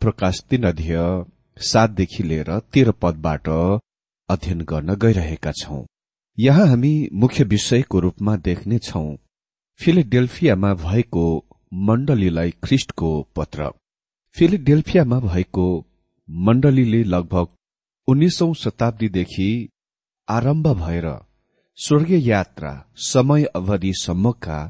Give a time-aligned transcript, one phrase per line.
[0.00, 0.98] प्रकाश तीन अध्यय
[1.62, 3.48] सातदेखि लिएर तेह्र पदबाट
[4.28, 5.82] अध्ययन गर्न गइरहेका छौं।
[6.38, 9.02] यहाँ हामी मुख्य विषयको रूपमा देख्नेछौ
[9.80, 11.24] फिलिडेल्फियामा भएको
[11.88, 13.70] मण्डलीलाई ख्रिष्टको पत्र।
[14.36, 15.66] फिलिडेल्फियामा भएको
[16.28, 17.48] मण्डलीले लगभग
[18.08, 19.50] उन्नाइसौं शताब्दीदेखि
[20.28, 21.08] आरम्भ भएर
[21.78, 24.60] स्वर्गीय यात्रा समय अवधिसम्मका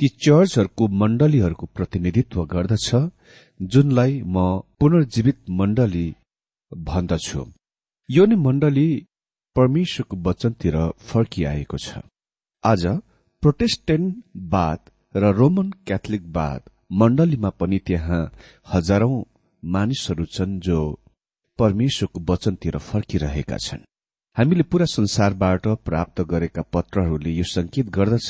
[0.00, 2.88] ती चर्चहरूको मण्डलीहरूको प्रतिनिधित्व गर्दछ
[3.60, 4.36] जुनलाई म
[4.80, 6.08] पुनर्जीवित मण्डली
[6.72, 7.44] भन्दछु।
[8.08, 8.88] यो नै मण्डली
[9.56, 10.76] परमेश्वरको वचनतिर
[11.10, 12.02] फर्किआएको छ।
[12.64, 12.84] आज
[13.42, 14.80] प्रोटेस्टेन्टवाद
[15.14, 16.60] र रोमन क्याथोलिकवाद
[17.00, 18.20] मण्डलीमा पनि त्यहाँ
[18.66, 19.16] हजारौं
[19.62, 20.78] मानिसहरू छन् जो
[21.58, 23.86] परमेश्वरको वचनतिर फर्किरहेका छन्।
[24.36, 28.28] हामीले पूरा संसारबाट प्राप्त गरेका पत्रहरूले यो संकेत गर्दछ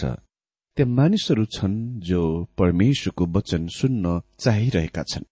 [0.77, 2.23] त्यहाँ मानिसहरू छन् जो
[2.59, 5.25] परमेश्वरको वचन सुन्न चाहिरहेका छन्।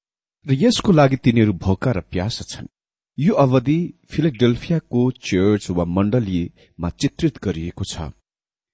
[0.47, 2.72] र यसको लागि तिनीहरू भोका र प्यास छन्।
[3.19, 3.78] यो अवधि
[4.10, 8.10] फिलेडेल्फियाको चर्च वा मण्डलीमा चित्रित गरिएको छ।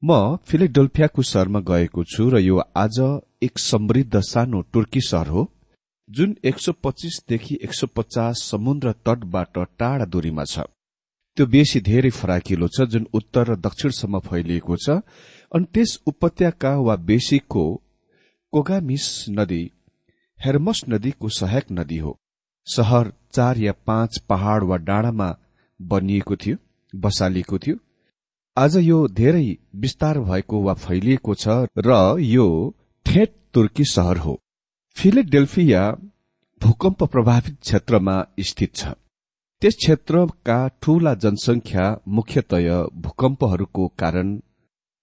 [0.03, 2.99] म फिलेडेल्फियाको सहरमा गएको छु र यो आज
[3.43, 5.43] एक समृद्ध सानो तुर्की सहर हो
[6.09, 10.71] जुन एक सौ पच्चीसदेखि एक सौ पचास समुद्र तटबाट टाढा दूरीमा छ।
[11.37, 15.01] त्यो बेसी धेरै फराकिलो छ जुन उत्तर र दक्षिणसम्म फैलिएको छ।
[15.53, 17.65] अनि त्यस उपत्यका वा बेसीको
[18.53, 19.63] कोगामिस नदी
[20.39, 22.19] हेर्मस नदीको सहायक नदी हो।
[22.67, 25.29] सहर चार या पाँच पहाड़ वा डाँडामा
[25.81, 26.57] बनिएको थियो
[26.93, 27.77] बसालिएको थियो।
[28.57, 32.47] आज यो धेरै विस्तार भएको वा फैलिएको छ र यो
[33.07, 34.39] ठेट तुर्की सहर हो।
[34.97, 35.83] फिलेडेल्फिया
[36.61, 38.95] भूकम्प प्रभावित क्षेत्रमा स्थित छ।
[39.63, 44.39] त्यस क्षेत्रका ठूला जनसंख्या मुख्यतय भूकम्पहरूको कारण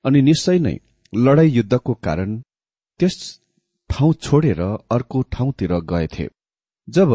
[0.06, 0.76] अनि निश्चय नै
[1.14, 2.38] लडाई युद्धको कारण
[3.00, 3.16] त्यस
[3.90, 6.28] ठाउँ छोडेर अर्को ठाउँतिर गएथे
[6.88, 7.14] जब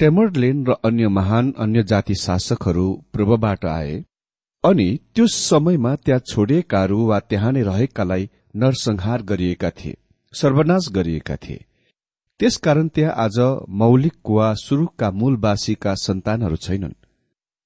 [0.00, 3.94] टेमरलेन र अन्य महान अन्य जाति शासकहरू पूर्वबाट आए
[4.64, 9.96] अनि त्यो समयमा त्यहाँ छोडिएकाहरू वा त्यहाँ नै रहेकालाई नरसंहार गरिएका थिए
[10.32, 11.64] सर्वनाश गरिएका थिए।
[12.40, 13.38] त्यसकारण त्यहाँ आज
[13.80, 16.92] मौलिक वा सुरुका मूलवासीका सन्तानहरू छैनन्।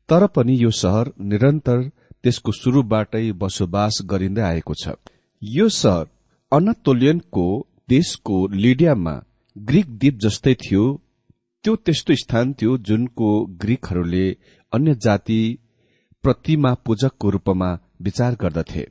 [0.08, 1.78] तर पनि यो सहर निरन्तर
[2.24, 4.94] त्यसको शुरूबाटै बसोबास गरिँदै आएको छ।
[5.42, 6.04] यो सहर
[6.52, 7.46] अनातोलियनको
[7.88, 9.14] देशको लिडियामा
[9.56, 10.84] ग्रीक द्वीप जस्तै थियो।
[11.64, 13.30] त्यो त्यस्तो स्थान थियो जुनको
[13.62, 14.26] ग्रीकहरूले
[14.72, 15.40] अन्य जाति
[16.24, 17.70] प्रतिमा पूजकको रूपमा
[18.02, 18.86] विचार गर्दथे।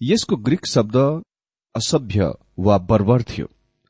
[0.00, 0.96] यसको ग्रीक शब्द
[1.74, 3.46] असभ्य वा बर्बर थियो।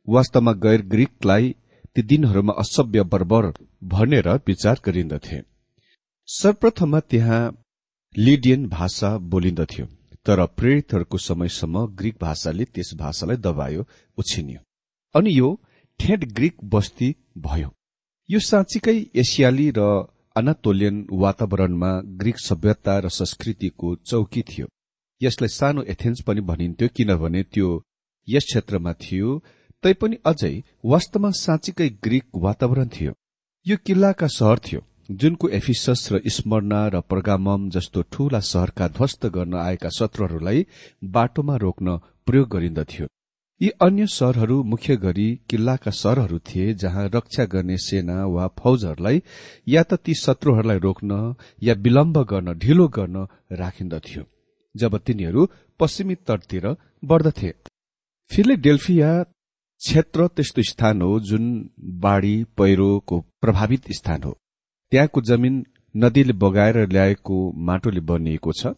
[0.08, 1.54] वास्तवमा गैर ग्रीकलाई
[1.96, 3.52] ती दिनहरूमा असभ्य बर्बर
[3.84, 5.40] भनेर विचार गरिन्दथे
[6.28, 7.42] सर्वप्रथममा त्यहाँ
[8.16, 9.84] लिडियन भाषा बोलिन्दथ्यो
[10.26, 13.82] तर प्रेरितहरूको समयसम्म ग्रीक भाषाले त्यस भाषालाई दबायो
[14.18, 14.60] उछिन्यो।
[15.14, 15.48] अनि यो
[16.00, 17.70] ठेट ग्रीक बस्ती भयो।
[18.28, 19.86] यो साँच्चीकै एसियाली र
[20.36, 24.66] अनातोलियन वातावरणमा ग्रीक सभ्यता र संस्कृतिको चौकी थियो।
[25.20, 27.68] यसलाई सानो एथेन्स पनि भनिन्थ्यो किनभने त्यो
[28.28, 29.38] यस क्षेत्रमा थियो
[29.84, 30.54] तैपनि अझै
[30.84, 33.12] वास्तवमा साँच्चीकै ग्रीक वातावरण थियो।
[33.66, 34.80] यो किल्लाका सहर थियो।
[35.10, 40.66] जुनको एफिसस र स्मरणा र प्रगामम जस्तो ठूला शहरका ध्वस्त गर्न आएका शत्रुहरूलाई
[41.14, 41.96] बाटोमा रोक्न
[42.26, 43.06] प्रयोग गरिन्दथ्यो।
[43.60, 49.22] यी अन्य शहरहरू मुख्य गरी किल्लाका शहरहरू थिए जहाँ रक्षा गर्ने सेना वा फौजहरूलाई
[49.68, 51.18] या त ती शत्रुहरूलाई रोक्न
[51.62, 53.26] या विलम्ब गर्न ढिलो गर्न
[53.60, 54.22] राखिन्दथ्यो
[54.74, 55.46] जब तिनीहरू
[55.80, 56.66] पश्चिमी तटतिर
[57.04, 57.50] बढ्दथे।
[58.30, 61.44] फिलेडेल्फिया क्षेत्र त्यस्तो स्थान हो जुन
[62.00, 64.36] बाढ़ी पहिरोको प्रभावित स्थान हो।
[64.92, 65.64] त्यहाँको जमिन
[65.94, 68.72] नदीले बगाएर ल्याएको माटोले बनिएको छ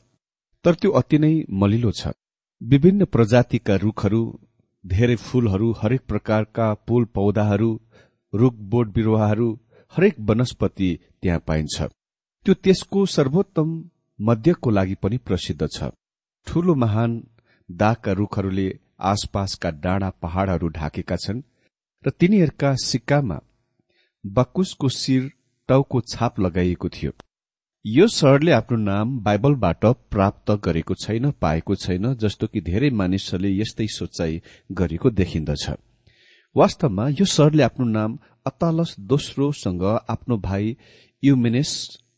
[0.65, 2.13] तर त्यो अति नै मलिलो छ।
[2.61, 4.21] विभिन्न प्रजातिका रूखहरू
[4.85, 7.71] धेरै फूलहरू हरेक प्रकारका पुल पौधाहरू
[8.33, 9.49] रूख बोट बिरुवाहरू
[9.93, 10.91] हरेक वनस्पति
[11.23, 11.83] त्यहाँ पाइन्छ।
[12.47, 13.69] त्यो त्यसको सर्वोत्तम
[14.19, 15.91] मध्यको लागि पनि प्रसिद्ध छ।
[16.47, 17.23] ठूलो महान
[17.69, 18.69] दागका रूखहरूले
[19.11, 21.43] आसपासका डाँडा पहाड़हरू ढाकेका छन्
[22.05, 23.39] र तिनीहरूका सिक्कामा
[24.25, 25.31] बकुसको शिर
[25.69, 27.13] टाउको छाप लगाइएको थियो।
[27.85, 33.87] यो शहरले आफ्नो नाम बाइबलबाट प्राप्त गरेको छैन पाएको छैन जस्तो कि धेरै मानिसहरूले यस्तै
[33.91, 34.41] सोचाइ
[34.73, 35.71] गरेको देखिन्दछ।
[36.57, 40.77] वास्तवमा यो शहरले आफ्नो नाम अतालस दोस्रोसँग आफ्नो भाइ
[41.23, 41.73] युमेनेस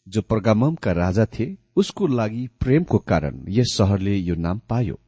[0.06, 4.98] जो पर्गामका राजा थिए उसको लागि प्रेमको कारण यस शहरले यो नाम पायो।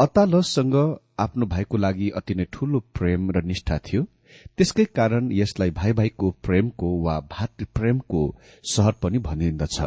[0.00, 0.74] अतालससँग
[1.18, 4.06] आफ्नो भाइको लागि अति नै ठूलो प्रेम र निष्ठा थियो।
[4.56, 8.22] त्यसकै कारण यसलाई भाइ भाइको प्रेमको वा भातृ प्रेमको
[8.64, 9.78] शहर पनि भनिन्दछ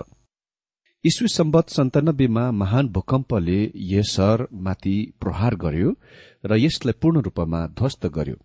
[1.06, 3.60] ईस्वी सम्बत सन्तानब्बेमा महान भूकम्पले
[3.92, 5.92] यस शहरमाथि प्रहार गर्यो
[6.46, 8.36] र यसलाई पूर्ण रूपमा ध्वस्त गर्यो।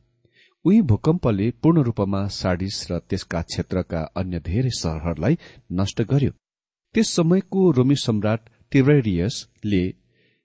[0.64, 5.38] उही भूकम्पले पूर्ण रूपमा साडिस र त्यसका क्षेत्रका अन्य धेरै शहरहरूलाई
[5.80, 6.30] नष्ट गर्यो।
[6.94, 9.84] त्यस समयको रोमी सम्राट टिबेरियसले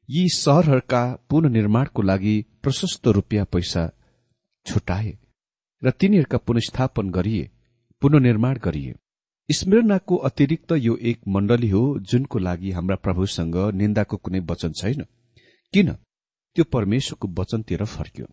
[0.10, 3.90] यी शहरहरूका पुननिर्माणको लागि प्रशस्त रूपियाँ पैसा
[4.66, 5.12] छुटाए।
[5.84, 7.50] र तिनीहरूका पुनस्थापन गरिए
[8.02, 8.94] पुननिर्माण गरिए।
[9.50, 15.02] स्मृणाको अतिरिक्त यो एक मण्डली हो जुनको लागि हाम्रा प्रभुसँग निन्दाको कुनै वचन छैन।
[15.74, 15.92] किन?
[16.56, 18.26] त्यो परमेश्वरको वचनतिर फर्क्यो।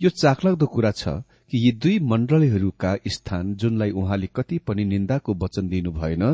[0.00, 1.08] यो चाखलाग्दो कुरा छ
[1.50, 6.24] कि यी दुई मण्डलीहरूका स्थान जुनलाई उहाँले कति पनि निन्दाको वचन दिनु भएन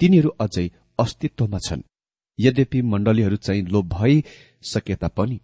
[0.00, 0.66] तिनीहरू अझै
[0.98, 1.82] अस्तित्वमा छन्।
[2.38, 5.38] यद्यपि मण्डलीहरू चाहिँ लोभ भइसके तापनि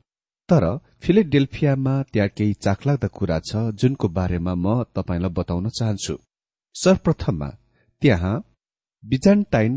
[0.49, 0.65] तर
[1.03, 6.15] फिलेडेल्फियामा त्यहाँ केही चाखलाग्दा कुरा छ जुनको बारेमा म तपाईँलाई बताउन चाहन्छु।
[6.77, 7.49] सर्वप्रथममा
[8.03, 8.35] त्यहाँ
[9.05, 9.75] बिजान्टाइन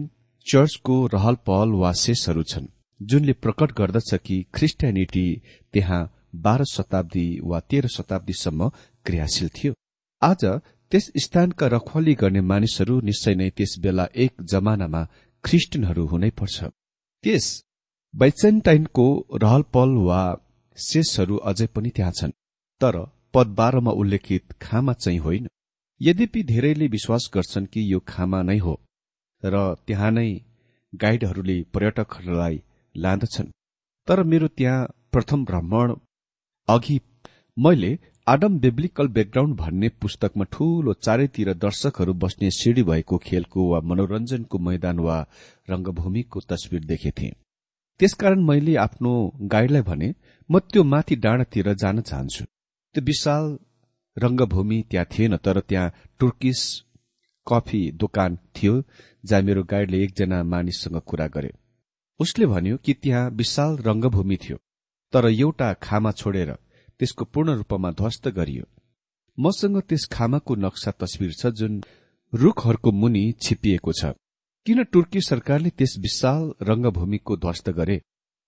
[0.47, 2.68] चर्चको रहल पहल वा शेषहरू छन्
[3.01, 5.25] जुनले प्रकट गर्दछ कि ख्रिस्टियानिटी
[5.73, 6.01] त्यहाँ
[6.45, 8.69] बाह्र शताब्दी वा तेह्र शताब्दीसम्म
[9.06, 9.73] क्रियाशील थियो।
[10.21, 10.45] आज
[10.91, 15.01] त्यस स्थानका रखवाली गर्ने मानिसहरू निश्चय नै त्यस बेला एक जमानामा
[15.44, 16.57] ख्रिस्टियनहरू हुनै पर्छ।
[17.23, 17.45] त्यस
[18.13, 19.06] बैचेन्टाइनको
[19.44, 20.21] रहल पहल वा
[20.77, 22.31] शेषहरू अझै पनि त्यहाँ छन्।
[22.81, 22.95] तर
[23.33, 25.47] पद बाह्रमा उल्लेखित खामा चाहिँ होइन।
[26.01, 28.73] यद्यपि धेरैले विश्वास गर्छन् कि यो खामा नै हो
[29.44, 29.56] र
[29.88, 30.29] त्यहाँ नै
[30.94, 32.62] गाइडहरूले पर्यटकहरूलाई
[32.95, 33.53] लाँदछन्
[34.07, 35.94] तर मेरो त्यहाँ प्रथम भ्रमण
[36.69, 37.00] अघि
[37.57, 37.91] मैले
[38.27, 45.00] आडम बेब्लिकल ब्याकग्राउण्ड भन्ने पुस्तकमा ठूलो चारैतिर दर्शकहरू बस्ने सिडी भएको खेलको वा मनोरञ्जनको मैदान
[45.00, 45.18] वा
[45.69, 47.31] रंगभूमिको तस्विर देखेथे।
[47.99, 49.11] त्यसकारण मैले आफ्नो
[49.51, 50.13] गाइडलाई भने
[50.49, 52.43] म त्यो माथि डाँडातिर जान चाहन्छु।
[52.95, 53.45] त्यो विशाल
[54.17, 56.61] रंगभूमि त्यहाँ थिएन तर त्यहाँ टुर्किस
[57.47, 58.73] कफी दोकान थियो
[59.23, 61.51] जहाँ मेरो गाइडले एकजना मानिससँग कुरा गरे।
[62.19, 64.57] उसले भन्यो कि त्यहाँ विशाल रंगभूमि थियो
[65.13, 66.51] तर एउटा खामा छोडेर
[66.99, 68.65] त्यसको पूर्ण रूपमा ध्वस्त गरियो।
[69.37, 71.81] मसँग त्यस खामाको नक्सा तस्विर छ जुन
[72.33, 74.13] रूखहरूको मुनि छिपिएको छ।
[74.65, 77.97] किन तुर्की सरकारले त्यस विशाल रंगभूमिको ध्वस्त गरे?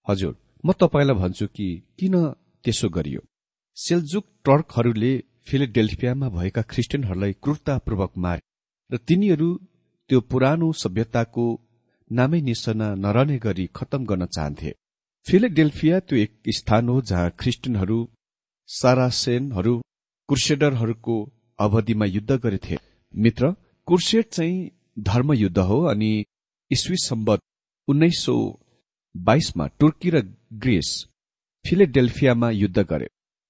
[0.08, 1.68] हजुर म तपाईँलाई भन्छु कि
[2.00, 2.16] किन
[2.64, 3.22] त्यसो गरियो?
[3.78, 5.14] सेलजुक टर्कहरूले
[5.48, 8.42] फिलिडेल्फियामा भएका ख्रिस्टियनहरूलाई क्रूरतापूर्वक मारे
[8.90, 9.50] र तिनीहरू
[10.10, 11.46] त्यो पुरानो सभ्यताको
[12.12, 14.72] नामै निशना नरहने गरी खत्तम गर्न चाहन्थे।
[15.28, 18.00] फिलेडेल्फिया त्यो एक स्थान हो जहाँ ख्रिस्टियनहरू
[18.70, 19.74] सारासेनहरू
[20.30, 21.18] क्रुसेडरहरूको
[21.60, 22.78] अवधिमा युद्ध गरेथे।
[23.14, 23.52] मित्र
[23.88, 26.12] कुर्सेड चाहिँ धर्मयुद्ध हो अनि
[26.72, 27.40] इस्वी सम्बत
[27.88, 28.36] उन्नाइस सौ
[29.16, 30.22] बाइसमा तुर्की र
[30.64, 30.90] ग्रिस
[31.66, 33.08] फिलेडेल्फियामा युद्ध गरे।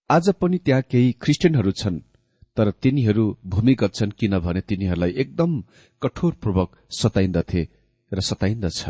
[0.10, 2.00] आज पनि त्यहाँ केही क्रिस्चियनहरू छन्
[2.58, 5.62] तर तिनीहरू भूमिगत छन् किनभने तिनीहरूलाई एकदम
[6.02, 7.68] कठोरपूर्वक सताइन्दथे
[8.12, 8.90] र सताइन्दछ।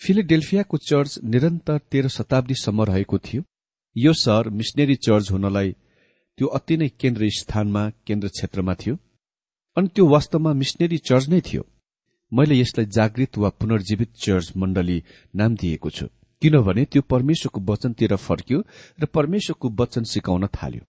[0.00, 3.42] फिलेडेल्फियाको चर्च निरन्तर तेह्र शताब्दीसम्म रहेको थियो।
[3.96, 5.70] यो सहर मिसनेरी चर्च हुनलाई
[6.38, 8.96] त्यो अति नै केन्द्र स्थानमा केन्द्र क्षेत्रमा थियो।
[9.76, 11.62] अनि त्यो वास्तवमा मिसनेरी चर्च नै थियो।
[12.34, 15.02] मैले यसलाई जागृत वा पुनर्जीवित चर्च मण्डली
[15.34, 16.06] नाम दिएको छु।
[16.42, 18.58] किनभने त्यो परमेश्वरको वचनतिर फर्क्यो
[18.98, 20.82] र परमेश्वरको वचन सिकाउन थाल्यो।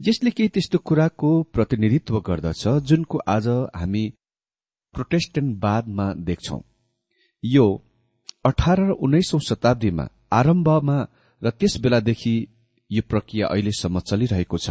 [0.00, 4.04] यसले केही त्यस्तो कुराको प्रतिनिधित्व गर्दछ जुनको आज हामी
[4.94, 6.58] प्रोटेस्टेन्टवादमा देख्छौ।
[7.44, 7.66] यो
[8.44, 10.98] अठार र उन्नाइसौं शताब्दीमा आरम्भमा
[11.42, 12.34] र त्यस बेलादेखि
[12.90, 14.70] यो प्रक्रिया अहिलेसम्म चलिरहेको छ।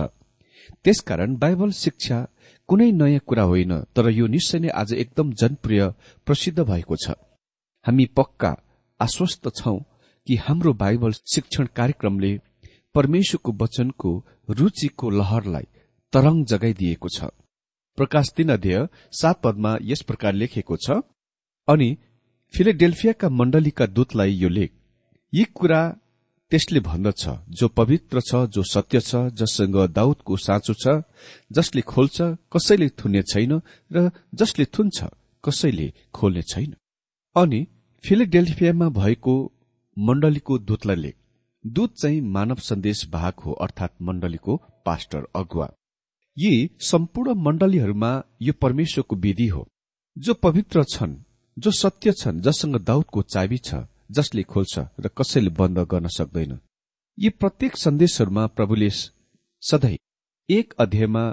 [0.83, 2.17] त्यसकारण बाइबल शिक्षा
[2.69, 5.81] कुनै नयाँ कुरा होइन तर यो निश्चय नै आज एकदम जनप्रिय
[6.27, 7.15] प्रसिद्ध भएको छ।
[7.85, 8.51] हामी पक्का
[8.99, 9.77] आश्वस्त छौं
[10.27, 12.31] कि हाम्रो बाइबल शिक्षण कार्यक्रमले
[12.95, 14.11] परमेश्वरको वचनको
[14.49, 15.67] रुचिको लहरलाई
[16.13, 17.29] तरंग जगाइदिएको छ।
[17.97, 21.01] प्रकाश तीन अध्यय सात पदमा यस प्रकार लेखेको छ
[21.67, 21.89] अनि
[22.53, 24.71] फिलेडेल्फियाका मण्डलीका दूतलाई यो लेख
[25.33, 25.81] यी कुरा
[26.53, 27.23] त्यसले भन्दछ
[27.59, 30.91] जो पवित्र छ जो सत्य छ जससँग दाउदको साँचो छ
[31.51, 32.21] जसले खोल्छ
[32.53, 33.53] कसैले थुन्ने छैन
[33.91, 35.03] र जसले थुन्छ
[35.43, 36.75] कसैले खोल्ने छैन।
[37.35, 37.65] अनि
[38.03, 39.33] फिलेडेल्फियामा भएको
[39.97, 41.15] मण्डलीको दूतलाई लेख।
[41.65, 44.55] दूत चाहिँ मानव सन्देश भाग हो अर्थात मण्डलीको
[44.85, 45.67] पास्टर अगुवा।
[46.37, 49.65] यी सम्पूर्ण मण्डलीहरूमा यो परमेश्वरको विधि हो।
[50.17, 51.17] जो पवित्र छन्
[51.57, 53.73] जो सत्य छन् जससँग दाउदको चाबी छ
[54.13, 56.51] जसले खोल्छ र कसैले बन्द गर्न सक्दैन।
[57.17, 58.89] यी प्रत्येक सन्देशहरूमा प्रभुले
[59.63, 59.97] सधैँ
[60.49, 61.23] एक अध्यायमा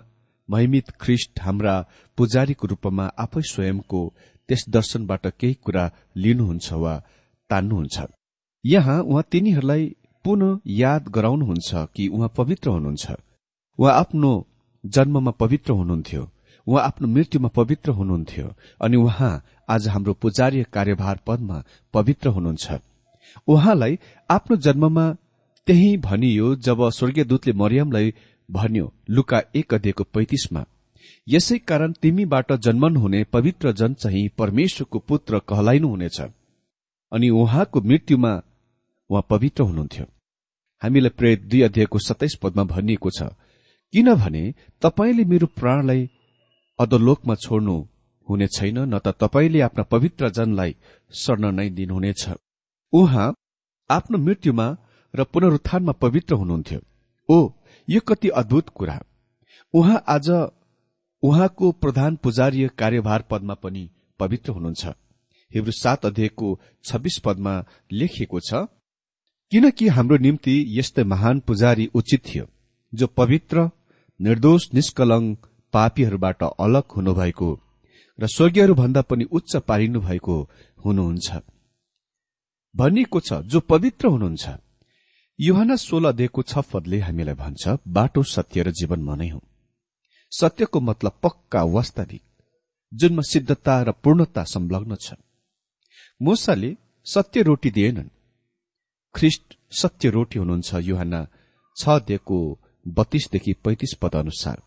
[0.49, 1.75] महिमित ख्रिष्ट हाम्रा
[2.18, 4.00] पुजारीको रूपमा आफै स्वयंको
[4.49, 5.84] त्यस दर्शनबाट केही कुरा
[6.16, 6.94] लिनुहुन्छ वा
[7.50, 7.96] तान्नुहुन्छ।
[8.64, 9.84] यहाँ उहाँ तिनीहरूलाई
[10.25, 13.06] पुनः याद गराउनुहुन्छ कि उहाँ पवित्र हुनुहुन्छ।
[13.78, 14.32] उहाँ आफ्नो
[14.84, 16.22] जन्ममा पवित्र हुनुहुन्थ्यो
[16.66, 18.46] उहाँ आफ्नो मृत्युमा पवित्र हुनुहुन्थ्यो
[18.80, 19.32] अनि उहाँ
[19.70, 21.62] आज हाम्रो पुजारीय कार्यभार पदमा
[21.94, 22.78] पवित्र हुनुहुन्छ।
[23.48, 23.98] उहाँलाई
[24.30, 25.04] आफ्नो जन्ममा
[25.66, 28.14] त्यही भनियो जब स्वर्गीय दूतले मरियमलाई
[28.48, 30.64] भन्यो लुका एक अध्ययको पैतिसमा
[31.26, 36.20] यसै कारण तिमीबाट जन्मनुहुने पवित्र जन चाहिँ परमेश्वरको पुत्र कहलाइनुहुनेछ।
[37.12, 38.32] अनि उहाँको मृत्युमा
[39.10, 40.06] उहाँ पवित्र हुनुहुन्थ्यो।
[40.82, 43.30] हामीलाई प्रेत दुई अध्यायको सत्ताइस पदमा भनिएको छ
[43.94, 44.42] किनभने
[44.82, 46.08] तपाईँले मेरो प्राणलाई
[46.78, 47.76] अधोलोकमा छोड्नु
[48.30, 50.76] हुने छैन न त तपाईँले आफ्ना पवित्र जनलाई
[51.12, 52.28] शर्ण नै दिनुहुनेछ।
[52.92, 53.34] उहाँ
[53.90, 54.66] आफ्नो मृत्युमा
[55.14, 56.80] र पुनरुत्थानमा पवित्र हुनुहुन्थ्यो।
[57.28, 57.38] ओ
[57.88, 58.99] यो कति अद्भुत कुरा।
[59.75, 60.30] उहाँ आज
[61.22, 63.88] उहाँको प्रधान पुजारीय कार्यभार पदमा पनि
[64.20, 64.87] पवित्र हुनुहुन्छ।
[65.50, 67.54] हिब्रू सात अध्यायको छब्बीस पदमा
[67.92, 68.66] लेखिएको छ
[69.52, 72.46] किनकि हाम्रो निम्ति यस्तै महान पुजारी उचित थियो
[72.92, 73.70] जो पवित्र
[74.20, 75.34] निर्दोष निष्कलङ
[75.75, 77.49] पापीहरूबाट अलग हुनुभएको
[78.20, 80.36] र स्वर्गीयहरूभन्दा पनि उच्च पारिनु भएको
[80.84, 81.28] हुनुहुन्छ।
[82.74, 84.48] भनिएको छ जो पवित्र हुनुहुन्छ।
[85.38, 89.40] युहान सोह्र दिएको छ पदले हामीलाई भन्छ बाटो सत्य र जीवन मनै हो।
[90.32, 92.22] सत्यको मतलब पक्का वास्तविक
[92.92, 95.14] जुनमा सिद्धता र पूर्णता संलग्न छ।
[96.22, 98.08] मुसाले सत्य रोटी दिएनन्।
[99.14, 101.26] ख्रिष्ट सत्य रोटी हुनुहुन्छ युहान
[101.76, 102.38] छ दिएको
[102.88, 104.62] बत्तीसदेखि पैंतिस पद अनुसार।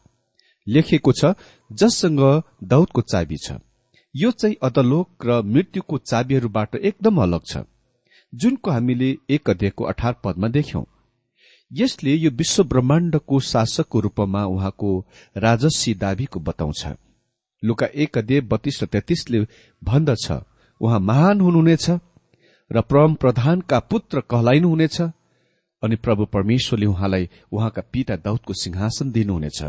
[0.68, 1.34] लेखिएको छ
[1.72, 2.22] जससँग
[2.64, 3.60] दाउदको चाबी छ।
[4.16, 7.64] यो चाहिँ अदलोक र मृत्युको चाबीहरूबाट एकदम अलग छ
[8.34, 10.84] जुनको हामीले एक अध्यायको अठार पदमा देख्यौं।
[11.72, 14.90] यसले यो विश्व ब्रह्माण्डको शासकको रूपमा उहाँको
[15.36, 16.86] राजस्वी दावीको बताउँछ।
[17.64, 19.40] लुका एक अध्यय बत्तीस र तेत्तीसले
[19.82, 20.32] भन्दछ
[20.82, 21.90] उहाँ महान हुनुहुनेछ
[22.72, 29.64] र परम प्रधानका पुत्र कहलाइनुहुनेछ अनि प्रभु परमेश्वरले उहाँलाई उहाँका पिता दाउदको सिंहासन दिनुहुनेछ।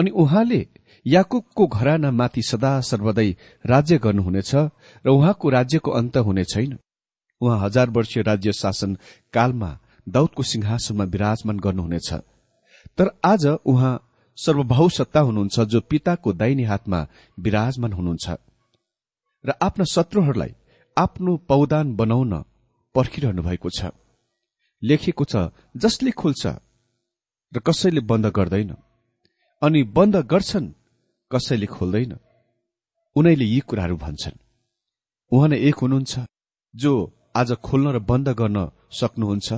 [0.00, 0.60] अनि उहाँले
[1.06, 3.30] याकुबको घराना माथि सदा सर्वदै
[3.64, 4.54] राज्य गर्नुहुनेछ
[5.04, 6.78] र उहाँको राज्यको अन्त हुने छैन।
[7.40, 8.96] उहाँ हजार वर्षीय राज्य शासन
[9.32, 9.70] कालमा
[10.06, 12.12] दाउदको सिंहासनमा विराजमान गर्नुहुनेछ।
[12.98, 13.94] तर आज उहाँ
[14.38, 17.06] सर्वभाव सत्ता हुनुहुन्छ जो पिताको दाहिने हातमा
[17.38, 18.26] विराजमान हुनुहुन्छ।
[19.44, 20.54] र आफ्ना शत्रुहरूलाई
[20.96, 22.32] आफ्नो पौदान बनाउन
[22.94, 23.92] पर्खिरहनु भएको छ।
[24.82, 25.36] लेखिएको छ
[25.76, 26.46] जसले खुल्छ
[27.52, 28.72] र कसैले बन्द गर्दैन।
[29.62, 30.68] अनि बन्द गर्छन्
[31.30, 32.12] कसैले खोल्दैन।
[33.16, 34.38] उनीले यी कुराहरू भन्छन्।
[35.32, 36.14] उहाँ नै एक हुनुहुन्छ
[36.74, 36.92] जो
[37.36, 38.58] आज खोल्न र बन्द गर्न
[38.90, 39.48] सक्नुहुन्छ।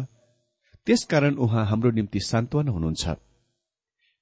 [0.86, 3.04] त्यसकारण उहाँ हाम्रो निम्ति सान्त्वना हुनुहुन्छ।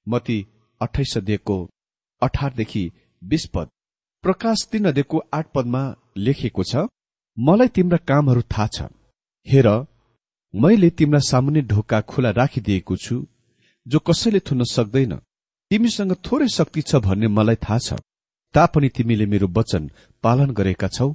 [0.07, 0.37] मती
[0.81, 1.57] अठाइस दिएको
[2.21, 2.83] अठारदेखि
[3.21, 3.67] बीस पद।
[4.23, 5.83] प्रकाश तीन अध्ययको आठ पदमा
[6.17, 6.85] लेखिएको छ
[7.37, 8.77] मलाई तिम्रा कामहरू थाहा छ।
[9.47, 9.67] हेर
[10.53, 13.15] मैले तिम्रा सामुन्ने ढोका खुला राखिदिएको छु
[13.85, 15.13] जो कसैले थुन्न सक्दैन।
[15.71, 17.93] तिमीसँग थोरै शक्ति छ भन्ने मलाई थाहा छ।
[18.55, 19.83] तापनि तिमीले मेरो वचन
[20.23, 21.07] पालन गरेका छौ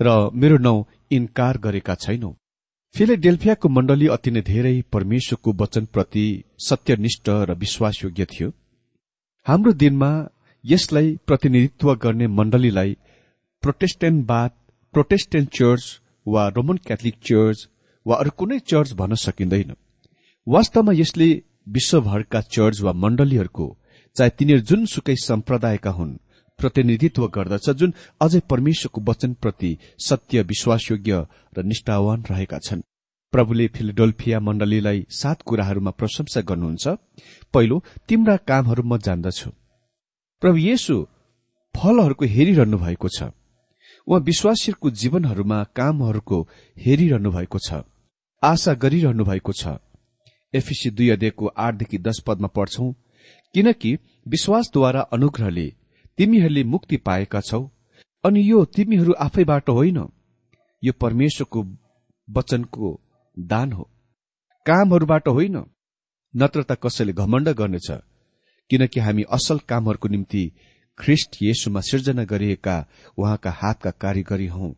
[0.00, 0.72] र मेरो नौ
[1.10, 2.30] इन्कार गरेका छैनौ।
[2.94, 6.24] फिलेडेल्फियाको मण्डली अति नै धेरै परमेश्वरको वचनप्रति
[6.58, 8.48] सत्यनिष्ठ र विश्वासयोग्य थियो।
[9.46, 10.10] हाम्रो दिनमा
[10.64, 12.96] यसलाई प्रतिनिधित्व गर्ने मण्डलीलाई
[13.62, 14.50] प्रोटेस्टेन्टवाद
[14.94, 15.84] प्रोटेस्टेन्ट चर्च
[16.26, 17.68] वा रोमन क्याथोलिक चर्च
[18.06, 19.76] वा अरू कुनै चर्च भन्न सकिँदैन।
[20.46, 21.30] वास्तवमा यसले
[21.68, 23.66] विश्वभरका चर्च वा मण्डलीहरूको
[24.16, 26.20] चाहे तिनीहरू जुनसुकै सम्प्रदायका हुन्
[26.58, 31.26] प्रतिनिधित्व गर्दछ जुन अझै परमेश्वरको वचनप्रति सत्य विश्वासयोग्य
[31.58, 32.82] र निष्ठावान रहेका छन्।
[33.32, 36.88] प्रभुले फिलिडोल्फिया मण्डलीलाई सात कुराहरूमा प्रशंसा गर्नुहुन्छ।
[37.54, 37.76] पहिलो
[38.08, 39.50] तिम्रा कामहरू म जान्दछु।
[40.42, 40.94] प्रभु येशु
[41.74, 43.22] फलहरूको हेरिरहनु भएको छ।
[44.06, 46.38] उहाँ विश्वासीहरूको जीवनहरूमा कामहरूको
[46.76, 47.82] हेरिरहनु भएको छ।
[48.42, 49.78] आशा गरिरहनु भएको छ।
[50.54, 52.92] एफिसी दुई अध्ययको आठदेखि दश पदमा पढ्छौ
[53.54, 53.96] किनकि
[54.28, 55.66] विश्वासद्वारा अनुग्रहले
[56.18, 57.62] तिमीहरूले मुक्ति पाएका छौ
[58.24, 59.98] अनि यो तिमीहरू आफैबाट होइन।
[60.82, 61.60] यो परमेश्वरको
[62.28, 62.88] वचनको
[63.36, 63.90] दान हो।
[64.66, 65.56] कामहरूबाट होइन।
[66.34, 67.90] नत्र त कसैले घमण्ड गर्नेछ
[68.70, 70.44] किनकि हामी असल कामहरूको निम्ति
[70.98, 72.76] ख्रिस्ट येशुमा सिर्जना गरिएका
[73.18, 74.72] उहाँका हातका कारिगरी हौ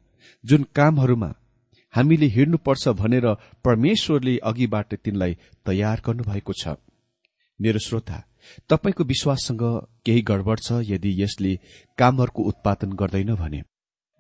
[0.45, 1.31] जुन कामहरूमा
[1.95, 3.27] हामीले हिँड्नुपर्छ भनेर
[3.65, 6.75] परमेश्वरले अघिबाट तिनलाई तयार गर्नुभएको छ।
[7.61, 8.17] मेरो श्रोता
[8.71, 9.63] तपाईँको विश्वाससँग
[10.07, 11.55] केही गडबड छ यदि यसले
[11.99, 13.63] कामहरूको उत्पादन गर्दैन भने?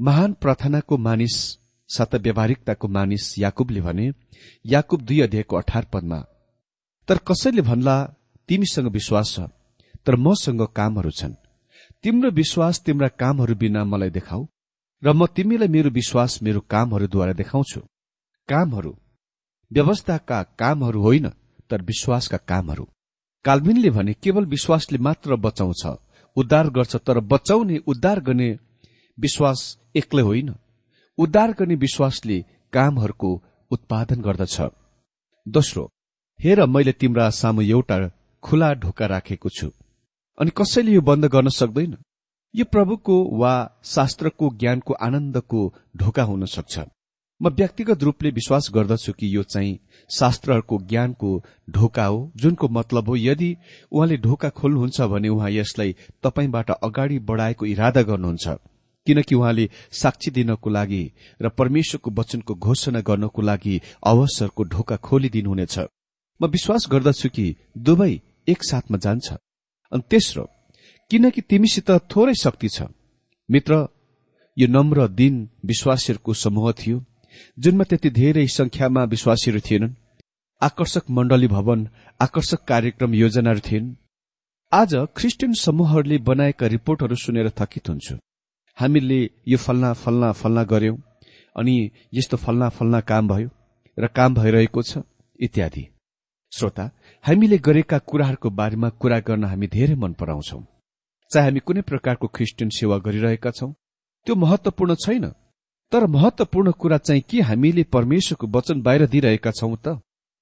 [0.00, 1.36] महान प्रार्थनाको मानिस
[1.90, 4.10] सत व्यावहारिकताको मानिस याकुबले भने
[4.66, 6.20] याकुब दुई अध्यायको अठार पदमा
[7.08, 7.96] तर कसैले भन्ला
[8.48, 9.40] तिमीसँग विश्वास छ
[10.06, 11.34] तर मसँग कामहरू छन्।
[12.04, 14.46] तिम्रो विश्वास तिम्रा कामहरू बिना मलाई देखाऊ
[15.02, 17.80] र म तिमीलाई मेरो विश्वास मेरो कामहरूद्वारा देखाउँछु।
[18.48, 18.92] कामहरू
[19.70, 21.28] व्यवस्थाका कामहरू होइन
[21.70, 22.84] तर विश्वासका कामहरू।
[23.44, 25.86] काल्विनले भने केवल विश्वासले मात्र बचाउँछ।
[26.36, 28.58] उद्धार गर्छ तर बचाउने उद्धार गर्ने
[29.18, 30.54] विश्वास एक्लै होइन।
[31.18, 33.30] उद्धार गर्ने विश्वासले कामहरूको
[33.70, 34.56] उत्पादन गर्दछ।
[35.48, 35.90] दोस्रो
[36.40, 37.96] हेर मैले तिम्रा सामु एउटा
[38.42, 39.70] खुला ढोका राखेको छु।
[40.38, 41.96] अनि कसैले यो बन्द गर्न सक्दैन?
[42.54, 46.78] यो प्रभुको वा शास्त्रको ज्ञानको आनन्दको ढोका हुन सक्छ।
[47.40, 49.78] म व्यक्तिगत रूपले विश्वास गर्दछु कि यो चाहिँ
[50.10, 51.30] शास्त्रहरूको ज्ञानको
[51.70, 53.56] ढोका हो जुनको मतलब हो यदि
[53.92, 58.48] उहाँले ढोका खोल्नुहुन्छ भने उहाँ यसलाई तपाईँबाट अगाडि बढाएको इरादा गर्नुहुन्छ।
[59.06, 61.02] किनकि उहाँले साक्षी दिनको लागि
[61.42, 65.78] र परमेश्वरको वचनको घोषणा गर्नको लागि अवसरको ढोका खोलिदिनुहुनेछ।
[66.40, 67.46] म विश्वास गर्दछु कि
[67.78, 68.12] दुवै
[68.48, 69.32] एकसाथमा जान्छ।
[69.92, 70.44] अनि तेस्रो
[71.10, 72.82] किनकि तिमीसित थोरै शक्ति छ।
[73.48, 73.88] मित्र
[74.56, 77.04] यो नम्र दिन विश्वासीहरूको समूह थियो।
[77.58, 79.94] जुनमा त्यति धेरै संख्यामा विश्वासीहरू थिएनन्।
[80.62, 81.88] आकर्षक मण्डली भवन
[82.20, 83.94] आकर्षक कार्यक्रम योजनाहरू थिएन्।
[84.72, 88.14] आज क्रिस्चियन समूहहरूले बनाएका रिपोर्टहरू सुनेर थकित हुन्छु।
[88.78, 89.18] हामीले
[89.48, 90.96] यो फल्ना फल्ना फल्ना गर्यौं
[91.56, 91.74] अनि
[92.14, 93.48] यस्तो फल्ना फल्ना काम भयो
[93.98, 94.98] र काम भइरहेको छ
[95.38, 95.84] इत्यादि।
[96.52, 96.90] श्रोता
[97.24, 100.58] हामीले गरेका कुराहरूको बारेमा कुरा गर्न हामी धेरै मन पराउँछौ।
[101.30, 103.70] चाहे हामी कुनै प्रकारको ख्रिस्टियन सेवा गरिरहेका छौं
[104.26, 105.24] त्यो महत्वपूर्ण छैन।
[105.92, 110.00] तर महत्वपूर्ण कुरा चाहिँ के हामीले परमेश्वरको वचन बाहिर दिइरहेका छौं त?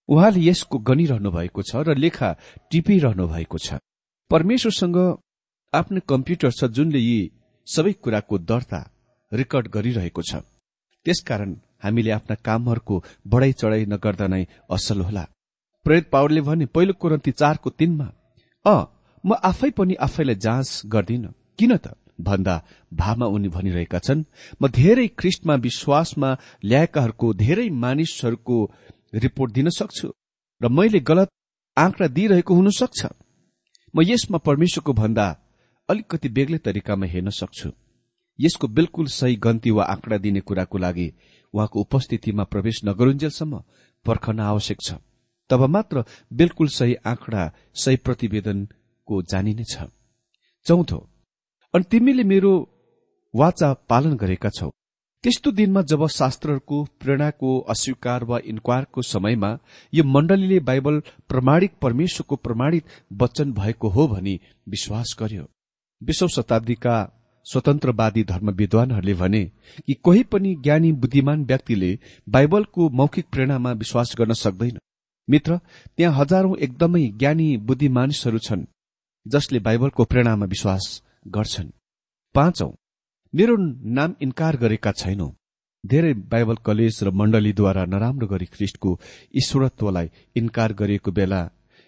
[0.09, 2.28] उहाँले यसको गनिरहनु भएको छ र लेखा
[2.70, 3.78] टिपिरहनु भएको छ।
[4.31, 4.98] परमेश्वरसँग
[5.72, 7.20] आफ्नो कम्प्युटर छ जुनले यी
[7.66, 8.81] सबै कुराको दर्ता
[9.33, 10.42] रेकर्ड गरिरहेको छ।
[11.07, 15.24] त्यसकारण हामीले आफ्ना कामहरूको बढाई चढाई नगर्दा नै असल होला।
[15.87, 18.09] प्रेत पावरले भने पहिलो कुरन्ती चारको तिनमा
[18.64, 18.74] अ
[19.24, 21.24] म आफै पनि आफैलाई जाँच गर्दिन।
[21.59, 21.94] किन त?
[22.22, 22.54] भन्दा
[22.92, 24.24] भावमा उनी भनिरहेका छन्
[24.61, 26.30] म धेरै ख्रिस्टमा विश्वासमा
[26.64, 28.56] ल्याएकाहरूको धेरै मानिसहरूको
[29.14, 30.08] रिपोर्ट दिन सक्छु
[30.61, 31.28] र मैले गलत
[31.76, 33.00] आँकडा दिइरहेको हुन सक्छ।
[33.94, 35.26] म यसमा परमेश्वरको भन्दा
[35.88, 37.68] अलिकति बेग्लै तरिकामा हेर्न सक्छु।
[38.38, 41.08] यसको बिल्कुल सही गन्ती वा आँकडा दिने कुराको लागि
[41.54, 43.62] उहाँको उपस्थितिमा प्रवेश नगरुन्जेलसम्म
[44.06, 44.94] पर्खन आवश्यक छ।
[45.50, 47.42] तब मात्र बिल्कुल सही आँकडा
[47.74, 49.74] सही प्रतिवेदनको जानिनेछ
[50.66, 50.98] चौथो
[51.74, 52.52] अनि तिमीले मेरो
[53.35, 54.68] वाचा पालन गरेका छौ।
[55.24, 59.50] त्यस्तो दिनमा जब शास्त्रहरूको प्रेरणाको अस्वीकार वा इन्क्वायरको समयमा
[59.92, 64.35] यो मण्डलीले बाइबल प्रमाणिक परमेश्वरको प्रमाणित वचन भएको हो भनी
[64.68, 65.44] विश्वास गर्यो।
[66.02, 66.96] विश्व शताब्दीका
[67.46, 69.44] स्वतन्त्रवादी धर्म विद्वानहरूले भने
[69.87, 74.78] कि कोही पनि ज्ञानी बुद्धिमान व्यक्तिले बाइबलको मौखिक प्रेरणामा विश्वास गर्न सक्दैन।
[75.28, 75.56] मित्र
[75.96, 78.66] त्यहाँ हजारौं एकदमै ज्ञानी बुद्धि मानिसहरू छन्
[79.26, 81.70] जसले बाइबलको प्रेरणामा विश्वास गर्छन्।
[82.35, 82.70] पाँचौं
[83.35, 83.56] मेरो
[83.96, 85.28] नाम इन्कार गरेका छैनौ।
[85.85, 88.90] धेरै बाइबल कलेज र मण्डलीद्वारा नराम्रो गरी ख्रिस्टको
[89.35, 91.40] ईश्वरत्वलाई इन्कार गरिएको बेला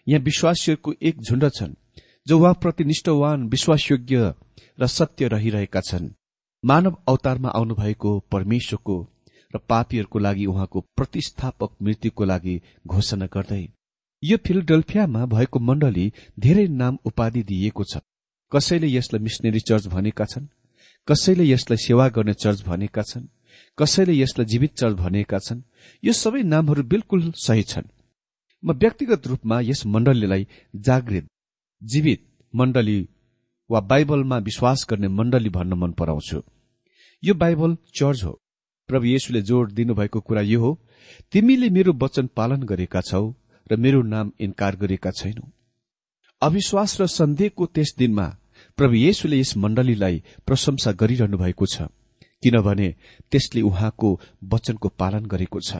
[0.06, 1.74] यहाँ विश्वासीहरूको एक झुण्ड छन्
[2.26, 4.32] जो उहाँप्रति निष्ठवान विश्वासयोग्य
[4.80, 6.08] र सत्य रहिरहेका छन्।
[6.64, 8.96] मानव अवतारमा आउनुभएको परमेश्वरको
[9.54, 13.62] र पापीहरूको लागि उहाँको प्रतिस्थापक मृत्युको लागि घोषणा गर्दै
[14.22, 16.06] यो फिलडेल्फियामा भएको मण्डली
[16.38, 18.02] धेरै नाम उपाधि दिइएको छ।
[18.54, 20.46] कसैले यसलाई मिसनरी चर्च भनेका छन्?
[21.08, 23.26] कसैले यसलाई सेवा गर्ने चर्च भनेका छन्?
[23.78, 25.62] कसैले यसलाई जीवित चर्च भनेका छन्?
[26.04, 27.88] यो सबै नामहरू बिल्कुल सही छन्।
[28.64, 31.26] म व्यक्तिगत रूपमा यस मण्डलीलाई जागृत
[31.82, 32.22] जीवित
[32.54, 33.08] मण्डली
[33.70, 36.42] वा बाइबलमा विश्वास गर्ने मण्डली भन्न मन पराउँछु।
[37.22, 38.40] यो बाइबल चर्च हो।
[38.88, 40.70] प्रभु येशुले जोड़ दिनुभएको कुरा यो हो
[41.32, 43.34] तिमीले मेरो वचन पालन गरेका छौ
[43.72, 45.50] र मेरो नाम इन्कार गरेका छैनौ।
[46.42, 48.26] अविश्वास र सन्देहको त्यस दिनमा
[48.78, 51.82] प्रभु येशुले यस मण्डलीलाई प्रशंसा गरिरहनु भएको छ
[52.42, 52.88] किनभने
[53.30, 54.08] त्यसले उहाँको
[54.52, 55.78] वचनको पालन गरेको छ।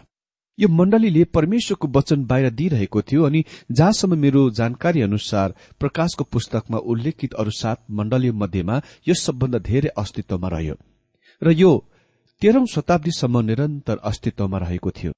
[0.59, 3.41] यो मण्डलीले परमेश्वरको वचन बाहिर दिइरहेको थियो अनि
[3.73, 10.49] जहाँसम्म मेरो जानकारी अनुसार प्रकाशको पुस्तकमा उल्लेखित अरू सात मण्डली मध्येमा यो सबभन्दा धेरै अस्तित्वमा
[10.49, 10.77] रह्यो।
[11.43, 11.73] र यो
[12.43, 15.13] तेह्रौं शताब्दीसम्म निरन्तर अस्तित्वमा रहेको थियो।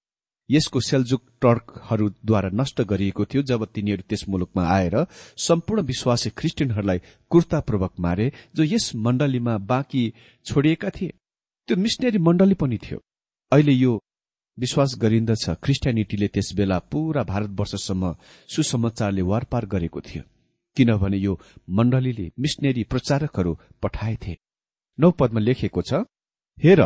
[0.51, 4.97] यसको सेलजुक टर्कहरूद्वारा नष्ट गरिएको थियो जब तिनीहरू त्यस मुलुकमा आएर
[5.39, 10.03] सम्पूर्ण विश्वासी ख्रिस्टियनहरूलाई कुर्तापूर्वक मारे जो यस मण्डलीमा बाँकी
[10.47, 11.15] छोडिएका थिए।
[11.69, 12.99] त्यो मिसनरी मण्डली पनि थियो।
[13.53, 13.93] अहिले यो
[14.59, 18.15] विश्वास गरिन्दछ क्रिस्टियानिटीले त्यस बेला पूरा भारतवर्षसम्म
[18.49, 20.23] सुसमाचारले वारपार गरेको थियो
[20.77, 21.39] किनभने यो
[21.71, 24.37] मण्डलीले मिसनेरी प्रचारकहरू पठाएथे
[24.99, 26.05] नौ पदमा लेखिएको छ
[26.59, 26.83] हेर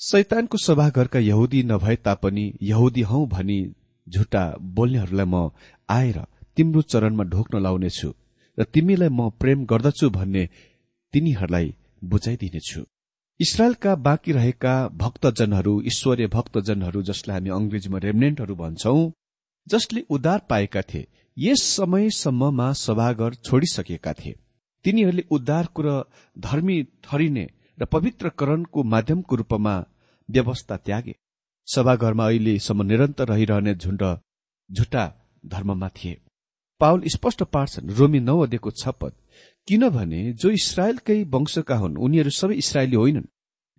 [0.00, 3.58] शैतानको सभाघरका यहुदी नभए तापनि यहुदी हौ भनी
[4.06, 4.42] झुटा
[4.76, 5.50] बोल्नेहरूलाई म
[5.88, 6.18] आएर
[6.56, 8.10] तिम्रो चरणमा ढोक्न लाउनेछु
[8.58, 10.44] र तिमीलाई म प्रेम गर्दछु भन्ने
[11.14, 12.82] तिनीहरूलाई बुझाइदिनेछु।
[13.40, 19.10] इसरायलका बाँकी रहेका भक्तजनहरू ईश्वरीय भक्तजनहरू जसलाई हामी अंग्रेजीमा रेमनेन्टहरू भन्छौं
[19.66, 21.06] जसले उद्धार पाएका थिए
[21.36, 24.38] यस समयसम्ममा सभाघर छोडिसकेका थिए।
[24.84, 26.02] तिनीहरूले उद्धारको र
[26.36, 27.46] धर्मी थरिने
[27.78, 29.74] र पवित्रकरणको माध्यमको रूपमा
[30.28, 31.14] व्यवस्था त्यागे।
[31.68, 34.02] सभाघरमा अहिलेसम्म निरन्तर रहिरहने झुण्ड
[34.70, 35.04] झुटा
[35.44, 36.16] धर्ममा थिए।
[36.80, 39.12] पावल स्पष्ट पार्छन् रोमी नौ अध्ययको छपद
[39.68, 43.30] किनभने जो इसरायलकै वंशका हुन् उनीहरू सबै इसरायली होइनन्।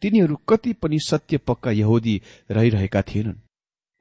[0.01, 2.15] तिनीहरू कति पनि सत्य पक्का यहुदी
[2.51, 3.41] रहिरहेका थिएनन्।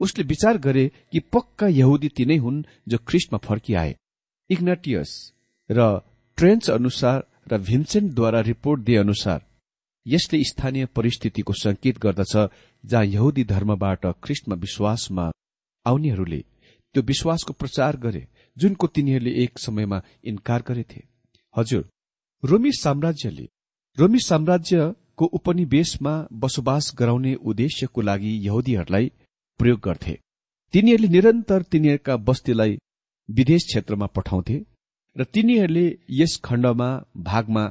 [0.00, 3.94] उसले विचार गरे कि पक्का यहुदी तिनै हुन् जो ख्रिस्टमा फर्किआए।
[4.50, 5.10] इग्नाटियस
[5.70, 5.78] र
[6.38, 9.40] ट्रेन्च अनुसार र भिन्सेन्टद्वारा रिपोर्ट दिए अनुसार
[10.06, 12.34] यसले स्थानीय परिस्थितिको संकेत गर्दछ
[12.84, 15.30] जहाँ यहुदी धर्मबाट ख्रिस्टमा विश्वासमा
[15.86, 16.40] आउनेहरूले
[16.94, 21.02] त्यो विश्वासको प्रचार गरे जुनको तिनीहरूले एक समयमा इन्कार गरेथे।
[21.54, 21.88] हजुर
[22.42, 23.46] रोमी साम्राज्यले
[23.98, 29.12] रोमी साम्राज्यको उपनिवेशमा बसोबास गराउने उद्देश्यको लागि यहुदीहरूलाई
[29.60, 30.18] प्रयोग गर्थे।
[30.74, 32.78] तिनीहरूले निरन्तर तिनीहरूका बस्तीलाई
[33.28, 34.56] विदेश क्षेत्रमा पठाउँथे
[35.16, 36.88] र तिनीहरूले यस खण्डमा
[37.28, 37.64] भागमा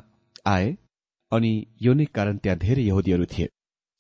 [0.46, 0.76] आए।
[1.32, 3.48] अनि यो नै कारण त्यहाँ धेरै यहुदीहरू थिए।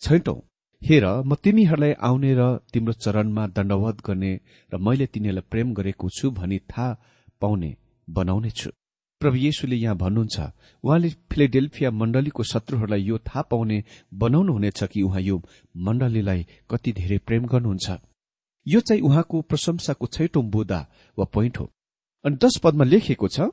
[0.01, 0.37] छैटौं
[0.81, 2.41] हेर म तिमीहरूलाई आउने र
[2.73, 4.31] तिम्रो चरणमा दण्डवत गर्ने
[4.71, 6.97] र मैले तिनीहरूलाई प्रेम गरेको छु भनी थाहा
[7.41, 7.71] पाउने
[8.07, 8.69] बनाउने छु।
[9.21, 10.37] प्रभु येशुले यहाँ भन्नुहुन्छ
[10.83, 13.77] उहाँले फिलेडेल्फिया मण्डलीको शत्रुहरूलाई यो थाहा पाउने
[14.13, 15.41] बनाउनुहुनेछ कि उहाँ यो
[15.75, 17.87] मण्डलीलाई कति धेरै प्रेम गर्नुहुन्छ।
[18.67, 20.79] यो चाहिँ उहाँको प्रशंसाको छैटौं बुदा
[21.17, 21.65] वा पोइन्ट हो।
[22.25, 23.49] अनि दश पदमा लेखिएको छ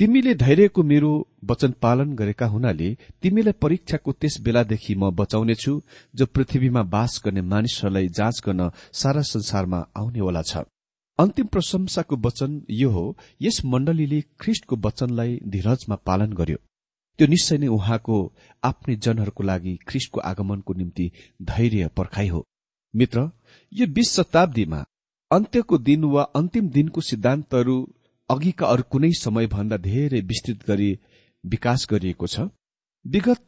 [0.00, 1.10] तिमीले धैर्यको मेरो
[1.44, 2.86] वचन पालन गरेका हुनाले
[3.22, 5.72] तिमीलाई परीक्षाको त्यस बेलादेखि म बचाउनेछु
[6.14, 10.64] जो पृथ्वीमा बास गर्ने मानिसहरूलाई जाँच गर्न सारा संसारमा आउनेवाला छ।
[11.18, 13.04] अन्तिम प्रशंसाको वचन यो हो
[13.40, 16.58] यस मण्डलीले ख्रिष्टको वचनलाई धीरजमा पालन गर्यो।
[17.18, 18.16] त्यो निश्चय नै उहाँको
[18.62, 21.10] आफ्नै जनहरूको लागि ख्रिष्टको आगमनको निम्ति
[21.44, 22.44] धैर्य पर्खाइ हो।
[22.94, 23.30] मित्र
[23.72, 24.84] यो बीस शताब्दीमा
[25.30, 27.76] अन्त्यको दिन वा अन्तिम दिनको सिद्धान्तहरू
[28.30, 30.90] अघिका अरू कुनै समयभन्दा धेरै विस्तृत गरी
[31.44, 32.40] विकास गरिएको छ?
[33.04, 33.42] विगत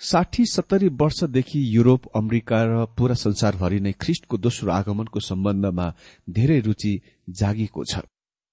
[0.00, 5.86] साठी सत्तरी वर्षदेखि युरोप अमेरिका र पूरा संसारभरि नै ख्रिष्टको दोस्रो आगमनको सम्बन्धमा
[6.30, 6.92] धेरै रुचि
[7.30, 8.04] जागिएको छ।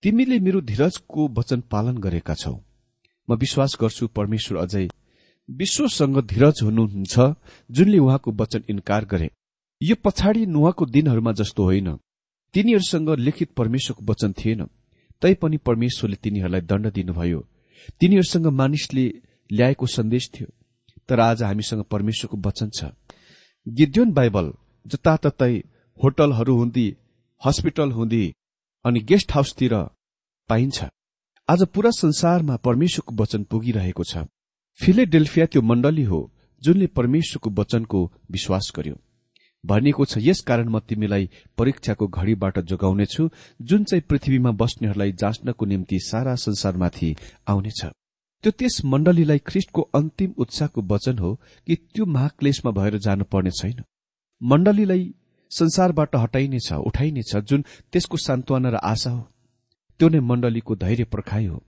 [0.03, 2.55] तिमीले मेरो धीरजको वचन पालन गरेका छौ।
[3.27, 4.87] म विश्वास गर्छु परमेश्वर अझै
[5.49, 7.13] विश्वसँग धीरज हुनुहुन्छ
[7.71, 9.29] जुनले उहाँको वचन इन्कार गरे।
[9.81, 11.89] यो पछाडि नुहाको दिनहरूमा जस्तो होइन।
[12.53, 14.61] तिनीहरूसँग लिखित परमेश्वरको वचन थिएन।
[15.25, 17.39] तैपनि परमेश्वरले तिनीहरूलाई दण्ड दिनुभयो।
[18.01, 19.05] तिनीहरूसँग मानिसले
[19.49, 20.47] ल्याएको सन्देश थियो
[21.09, 22.91] तर आज हामीसँग परमेश्वरको वचन छ।
[23.67, 24.51] गिद्योन बाइबल
[24.85, 25.53] जताततै
[25.99, 26.87] होटलहरू हुँदी
[27.41, 28.23] हस्पिटल हुँदी
[28.85, 29.73] अनि गेस्ट हाउसतिर
[30.49, 30.83] पाइन्छ।
[31.49, 34.25] आज पूरा संसारमा परमेश्वरको वचन पुगिरहेको छ।
[34.79, 36.19] फिलेडेल्फिया त्यो मण्डली हो
[36.63, 37.99] जुनले परमेश्वरको वचनको
[38.31, 38.95] विश्वास गर्यो।
[39.65, 43.29] भनिएको छ यस कारण म तिमीलाई परीक्षाको घड़ीबाट जोगाउनेछु
[43.61, 47.15] जुन चाहिँ पृथ्वीमा बस्नेहरूलाई जाँच्नको निम्ति सारा संसारमाथि
[47.47, 47.81] आउनेछ।
[48.43, 51.33] त्यो त्यस मण्डलीलाई ख्रिष्टको अन्तिम उत्साहको वचन हो
[51.67, 53.83] कि त्यो महाक्लेशमा भएर जानुपर्ने छैन।
[54.41, 55.13] मण्डलीलाई
[55.51, 59.27] संसारबाट हटाइनेछ उठाइनेछ जुन त्यसको सान्त्वना र आशा हो।
[59.99, 61.63] त्यो नै मण्डलीको धैर्य पर्खाइ हो।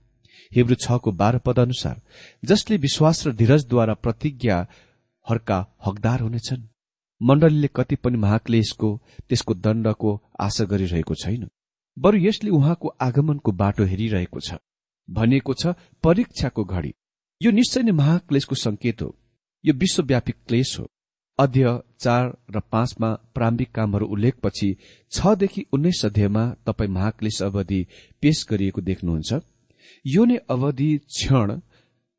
[0.52, 2.00] हिब्रू छको बाह्र पद अनुसार
[2.44, 6.62] जसले विश्वास र धीरजद्वारा प्रतिज्ञाहरूका हकदार हुनेछन्।
[7.20, 8.88] मण्डलीले कति पनि महाक्लेशको
[9.28, 11.48] त्यसको दण्डको आशा गरिरहेको छैन।
[11.96, 14.54] बरु यसले उहाँको आगमनको बाटो हेरिरहेको छ।
[15.08, 16.94] भनिएको छ परीक्षाको घड़ी।
[17.40, 19.16] यो निश्चय नै महाक्लेशको संकेत हो।
[19.64, 20.86] यो विश्वव्यापी क्लेश हो।
[21.38, 24.76] अध्यय चार र पाँचमा प्रारम्भिक कामहरू उल्लेखपछि
[25.10, 27.86] छदेखि उन्नाइस अध्यायमा तपाईँ महाक्लेश अवधि
[28.22, 29.34] पेश गरिएको देख्नुहुन्छ।
[30.06, 31.60] यो नै अवधि क्षण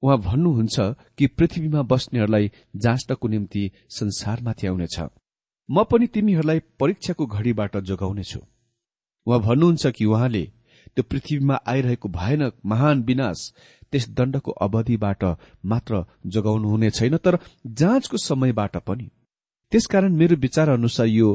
[0.03, 0.79] उहाँ भन्नुहुन्छ
[1.17, 4.99] कि पृथ्वीमा बस्नेहरूलाई जाँच्नको निम्ति संसारमाथि आउनेछ।
[5.69, 8.39] म पनि तिमीहरूलाई परीक्षाको घड़ीबाट जोगाउनेछु।
[9.27, 10.43] उहाँ भन्नुहुन्छ कि उहाँले
[10.95, 13.51] त्यो पृथ्वीमा आइरहेको भयानक महान विनाश
[13.91, 15.23] त्यस दण्डको अवधिबाट
[15.65, 19.09] मात्र जोगाउनुहुने छैन तर जाँचको समयबाट पनि।
[19.71, 21.29] त्यसकारण मेरो विचार अनुसार यो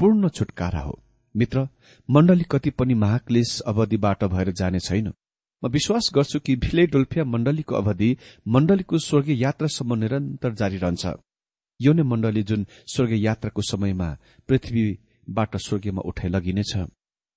[0.00, 0.98] पूर्ण छुटकारा हो।
[1.34, 1.68] मित्र
[2.08, 5.12] मण्डली कति पनि महाक्लेश अवधिबाट भएर जाने छैन।
[5.62, 8.16] म विश्वास गर्छु कि भिलेडोल्फिया मण्डलीको अवधि
[8.46, 11.06] मण्डलीको स्वर्गीय यात्रासम्म निरन्तर जारी रहन्छ।
[11.80, 14.08] यो नै मण्डली जुन स्वर्गीय यात्राको समयमा
[14.48, 16.72] पृथ्वीबाट स्वर्गीयमा उठाइ लगिनेछ।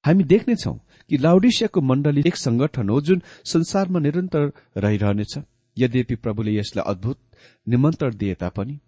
[0.06, 0.74] हामी देख्नेछौ
[1.10, 5.34] कि लाउडेसियाको मण्डली एक संगठन हो जुन संसारमा निरन्तर रहिरहनेछ।
[5.78, 7.18] यद्यपि प्रभुले यसलाई अद्भुत
[7.68, 8.80] निमन्त्रण दिए तापनि।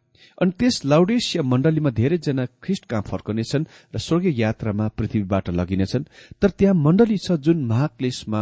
[0.41, 6.03] अनि त्यस लाउडेसिया मण्डलीमा धेरैजना ख्रिष्ट कहाँ फर्कनेछन् र स्वर्गीय यात्रामा पृथ्वीबाट लगिनेछन्।
[6.41, 8.41] तर त्यहाँ मण्डली छ जुन महाक्लेशमा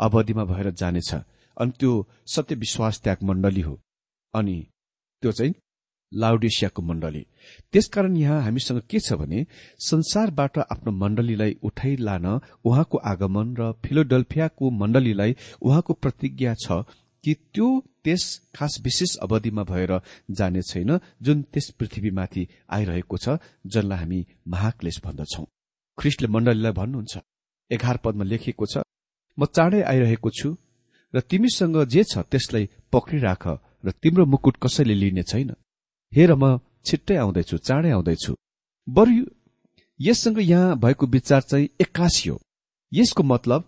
[0.00, 1.14] अवधिमा भएर जानेछ।
[1.56, 1.90] अनि त्यो
[2.34, 3.80] सत्य विश्वास त्याग मण्डली हो।
[4.34, 4.56] अनि
[5.22, 5.54] त्यो चाहिँ
[6.12, 7.24] लाउडेसियाको मण्डली।
[7.72, 9.44] त्यसकारण यहाँ हामीसँग के छ भने
[9.80, 12.26] संसारबाट आफ्नो मण्डलीलाई उठाइ लान
[12.64, 16.82] उहाँको आगमन र फिलोडल्फियाको मण्डलीलाई उहाँको प्रतिज्ञा छ
[17.24, 17.68] कि त्यो
[18.04, 19.92] त्यस खास विशेष अवधिमा भएर
[20.30, 25.44] जाने छैन जुन त्यस पृथ्वीमाथि आइरहेको छ जसलाई हामी महाक्लेश भन्दछौ।
[25.98, 27.18] ख्रिस्टले मण्डलीलाई भन्नुहुन्छ।
[27.70, 28.82] एघार पदमा लेखिएको छ
[29.38, 30.48] म चाँडै आइरहेको छु
[31.14, 33.46] र तिमीसँग जे छ त्यसलाई पक्रिराख
[33.84, 35.50] र तिम्रो मुकुट कसैले लिने छैन।
[36.12, 38.32] हेर म छिट्टै आउँदैछु चाँडै आउँदैछु।
[38.88, 39.24] बरु
[40.00, 42.40] यससँग यहाँ भएको विचार चाहिँ एक्कासी हो।
[42.92, 43.64] यसको मतलब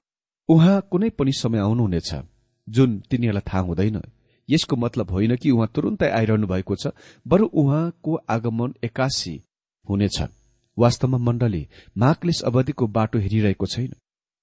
[0.49, 2.11] उहाँ कुनै पनि समय आउनुहुनेछ
[2.69, 4.01] जुन तिनीहरूलाई थाहा हुँदैन।
[4.49, 6.93] यसको मतलब होइन कि उहाँ तुरन्तै आइरहनु भएको छ।
[7.27, 9.35] बरु उहाँको आगमन एक्कासी
[9.89, 10.23] हुनेछ।
[10.77, 11.67] वास्तवमा मण्डली
[11.99, 13.93] महाक्लेश अवधिको बाटो हेरिरहेको छैन।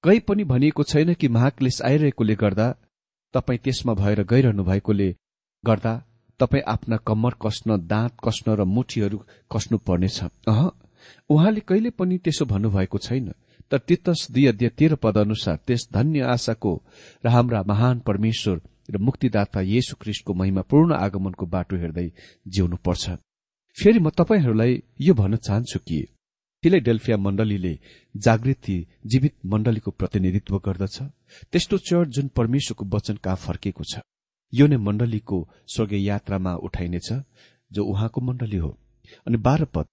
[0.04, 2.68] कहीँ पनि भनिएको छैन कि महाक्लेश आइरहेकोले गर्दा
[3.34, 5.10] तपाईँ त्यसमा भएर गइरहनु भएकोले
[5.64, 5.94] गर्दा
[6.40, 9.18] तपाईँ आफ्ना कम्मर कस्न दाँत कस्न र मुठीहरू
[9.52, 10.62] कस्नु पर्नेछ अह
[11.30, 13.32] उहाँले कहिले पनि त्यसो भन्नुभएको छैन
[13.72, 16.74] तर तितस अध्यय तेह्र पद अनुसार त्यस धन्य आशाको
[17.24, 22.08] र हाम्रा महान परमेश्वर र मुक्तिदाता येशु ख्रिस्टको महिमापूर्ण आगमनको बाटो हेर्दै
[22.48, 23.10] जिउनु पर्छ
[23.78, 26.00] फेरि म तपाईँहरूलाई यो भन्न चाहन्छु कि
[26.64, 27.78] फिलेडेल्फिया मण्डलीले
[28.16, 30.98] जागृति जीवित मण्डलीको प्रतिनिधित्व गर्दछ।
[31.52, 34.02] त्यस्तो चर्च जुन परमेश्वरको वचन कहाँ फर्केको छ।
[34.54, 37.10] यो नै मण्डलीको स्वर्गीय यात्रामा उठाइनेछ
[37.72, 38.70] जो उहाँको मण्डली हो।
[39.28, 39.86] अनि बाह्र पद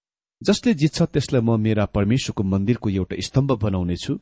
[0.42, 4.18] जसले जित्छ त्यसलाई म मेरा परमेश्वरको मन्दिरको एउटा स्तम्भ बनाउनेछु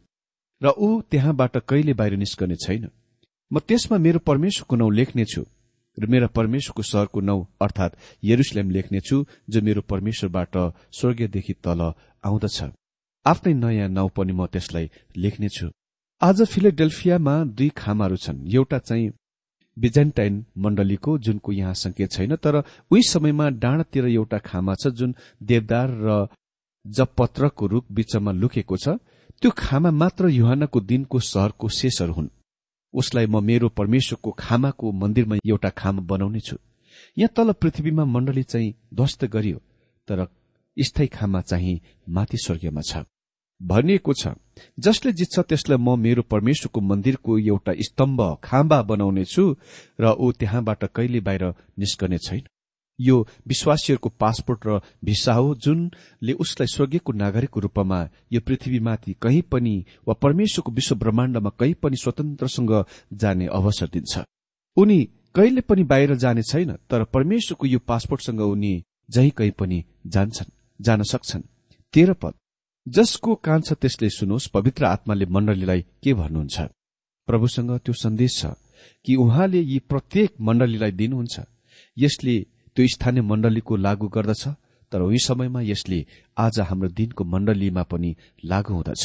[0.62, 2.88] र ऊ त्यहाँबाट कहिले बाहिर निस्कने छैन।
[3.50, 5.42] म त्यसमा मेरो परमेश्वरको नाउँ लेख्नेछु।
[5.98, 9.16] र मेरा परमेश्वरको सहरको नाउँ अर्थात यरुसलेम लेख्नेछु
[9.50, 10.56] जो मेरो परमेश्वरबाट
[10.92, 11.80] स्वर्गीयदेखि तल
[12.24, 12.58] आउँदछ।
[13.26, 15.66] आफ्नै नयाँ नाउँ पनि म त्यसलाई लेख्नेछु
[16.22, 19.12] आज फिलेडेल्फियामा दुई खामाहरू छन्। एउटा चाहिँ
[19.76, 22.56] बिजेन्टाइन मण्डलीको जुनको यहाँ संकेत छैन तर
[22.90, 26.26] उही समयमा डाँडातिर एउटा खामा छ जुन देवदार र
[26.84, 28.88] जपत्रको रूप बीचमा लुकेको छ।
[29.42, 32.28] त्यो खामा मात्र युहानको दिनको सहरको शेषहरू हुन्।
[32.94, 36.56] उसलाई म मेरो परमेश्वरको खामाको मन्दिरमा एउटा खामा बनाउनेछु
[37.18, 39.58] यहाँ तल पृथ्वीमा मण्डली चाहिँ ध्वस्त गरियो
[40.08, 40.26] तर
[40.76, 43.04] स्थायी खामा चाहिँ माथि स्वर्गीयमा छ।
[43.60, 44.34] भनिएको छ
[44.78, 49.44] जसले जित्छ त्यसलाई म मेरो परमेश्वरको मन्दिरको एउटा स्तम्भ खाम्बा बनाउनेछु
[50.00, 51.44] र ऊ त्यहाँबाट कहिले बाहिर
[51.78, 52.42] निस्कने छैन।
[52.98, 53.16] यो
[53.48, 57.98] विश्वासीहरूको पासपोर्ट र भिसा हो जुनले उसलाई स्वर्गीयको नागरिकको रूपमा
[58.32, 59.74] यो पृथ्वीमाथि कहीँ पनि
[60.08, 62.72] वा परमेश्वरको विश्व ब्रह्माण्डमा कहीँ पनि स्वतन्त्रसँग
[63.12, 64.24] जाने अवसर दिन्छ।
[64.76, 64.98] उनी
[65.34, 71.02] कहिले पनि बाहिर जाने छैन तर परमेश्वरको यो पासपोर्टसँग उनी जहीँ कहीँ पनि जान्छन् जान
[71.02, 71.42] सक्छन्।
[71.94, 72.34] तेह्र पद।
[72.86, 76.60] जसको कान छ त्यसले सुनोस् पवित्र आत्माले मण्डलीलाई के भन्नुहुन्छ?
[77.28, 78.46] प्रभुसँग त्यो सन्देश छ
[79.04, 81.40] कि उहाँले यी प्रत्येक मण्डलीलाई दिनुहुन्छ।
[81.96, 82.34] यसले
[82.76, 84.44] त्यो स्थानीय मण्डलीको लागू गर्दछ
[84.92, 85.98] तर उही समयमा यसले
[86.38, 88.10] आज हाम्रो दिनको मण्डलीमा पनि
[88.44, 89.04] लागू हुँदछ।